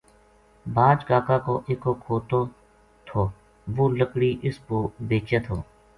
[0.75, 2.39] باج کاکا کو اکو کھوتو
[3.07, 3.23] تھو
[3.75, 4.77] وہ لکڑی اس پو
[5.07, 5.55] بیچے تھو